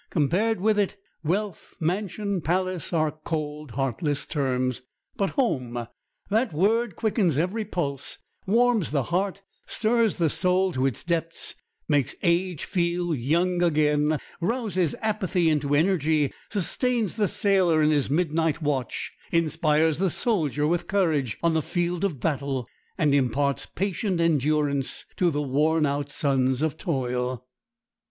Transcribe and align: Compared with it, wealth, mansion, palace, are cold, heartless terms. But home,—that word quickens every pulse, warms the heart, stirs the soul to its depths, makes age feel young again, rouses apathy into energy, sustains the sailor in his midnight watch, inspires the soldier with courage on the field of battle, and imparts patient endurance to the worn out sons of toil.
Compared 0.09 0.59
with 0.59 0.79
it, 0.79 0.97
wealth, 1.23 1.75
mansion, 1.79 2.41
palace, 2.41 2.91
are 2.91 3.11
cold, 3.23 3.69
heartless 3.73 4.25
terms. 4.25 4.81
But 5.15 5.29
home,—that 5.31 6.51
word 6.51 6.95
quickens 6.95 7.37
every 7.37 7.65
pulse, 7.65 8.17
warms 8.47 8.89
the 8.89 9.03
heart, 9.13 9.43
stirs 9.67 10.15
the 10.17 10.31
soul 10.31 10.71
to 10.71 10.87
its 10.87 11.03
depths, 11.03 11.53
makes 11.87 12.15
age 12.23 12.65
feel 12.65 13.13
young 13.13 13.61
again, 13.61 14.17
rouses 14.39 14.95
apathy 15.01 15.51
into 15.51 15.75
energy, 15.75 16.33
sustains 16.49 17.15
the 17.15 17.27
sailor 17.27 17.83
in 17.83 17.91
his 17.91 18.09
midnight 18.09 18.59
watch, 18.59 19.13
inspires 19.31 19.99
the 19.99 20.09
soldier 20.09 20.65
with 20.65 20.87
courage 20.87 21.37
on 21.43 21.53
the 21.53 21.61
field 21.61 22.03
of 22.03 22.19
battle, 22.19 22.67
and 22.97 23.13
imparts 23.13 23.67
patient 23.67 24.19
endurance 24.19 25.05
to 25.17 25.29
the 25.29 25.43
worn 25.43 25.85
out 25.85 26.09
sons 26.11 26.63
of 26.63 26.75
toil. 26.75 27.45